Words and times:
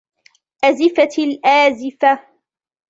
أزفت 0.63 1.19
الآزفة 1.19 2.19